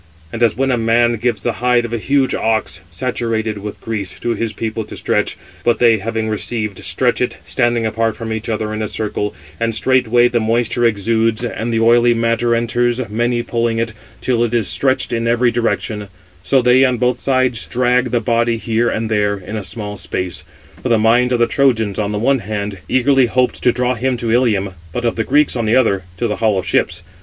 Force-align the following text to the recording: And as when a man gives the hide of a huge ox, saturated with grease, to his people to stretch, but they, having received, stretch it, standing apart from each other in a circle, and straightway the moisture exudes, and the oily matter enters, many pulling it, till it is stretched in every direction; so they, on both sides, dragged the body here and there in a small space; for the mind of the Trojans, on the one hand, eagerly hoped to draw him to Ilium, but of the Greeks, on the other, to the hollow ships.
And 0.33 0.41
as 0.41 0.57
when 0.57 0.71
a 0.71 0.79
man 0.79 1.17
gives 1.17 1.43
the 1.43 1.51
hide 1.61 1.85
of 1.85 1.93
a 1.93 1.99
huge 1.99 2.33
ox, 2.33 2.81
saturated 2.89 3.59
with 3.59 3.79
grease, 3.79 4.19
to 4.21 4.33
his 4.33 4.51
people 4.51 4.83
to 4.85 4.97
stretch, 4.97 5.37
but 5.63 5.77
they, 5.77 5.99
having 5.99 6.27
received, 6.27 6.83
stretch 6.83 7.21
it, 7.21 7.37
standing 7.43 7.85
apart 7.85 8.15
from 8.17 8.33
each 8.33 8.49
other 8.49 8.73
in 8.73 8.81
a 8.81 8.87
circle, 8.87 9.35
and 9.59 9.75
straightway 9.75 10.27
the 10.27 10.39
moisture 10.39 10.85
exudes, 10.87 11.43
and 11.45 11.71
the 11.71 11.79
oily 11.81 12.15
matter 12.15 12.55
enters, 12.55 12.99
many 13.11 13.43
pulling 13.43 13.77
it, 13.77 13.93
till 14.21 14.43
it 14.43 14.55
is 14.55 14.67
stretched 14.67 15.13
in 15.13 15.27
every 15.27 15.51
direction; 15.51 16.07
so 16.41 16.63
they, 16.63 16.83
on 16.83 16.97
both 16.97 17.19
sides, 17.19 17.67
dragged 17.67 18.09
the 18.09 18.19
body 18.19 18.57
here 18.57 18.89
and 18.89 19.07
there 19.07 19.37
in 19.37 19.55
a 19.55 19.63
small 19.63 19.97
space; 19.97 20.43
for 20.81 20.89
the 20.89 20.97
mind 20.97 21.31
of 21.31 21.37
the 21.37 21.45
Trojans, 21.45 21.99
on 21.99 22.11
the 22.11 22.17
one 22.17 22.39
hand, 22.39 22.79
eagerly 22.89 23.27
hoped 23.27 23.61
to 23.61 23.71
draw 23.71 23.93
him 23.93 24.17
to 24.17 24.31
Ilium, 24.31 24.73
but 24.93 25.05
of 25.05 25.15
the 25.15 25.23
Greeks, 25.23 25.55
on 25.55 25.67
the 25.67 25.75
other, 25.75 26.05
to 26.17 26.27
the 26.27 26.37
hollow 26.37 26.63
ships. 26.63 27.03